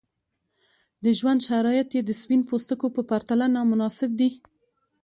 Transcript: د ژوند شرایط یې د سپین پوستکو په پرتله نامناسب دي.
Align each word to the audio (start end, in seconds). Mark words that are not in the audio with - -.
د 1.03 1.05
ژوند 1.19 1.39
شرایط 1.47 1.89
یې 1.95 2.01
د 2.05 2.11
سپین 2.21 2.41
پوستکو 2.49 2.87
په 2.95 3.01
پرتله 3.09 3.45
نامناسب 3.55 4.09
دي. 4.19 4.29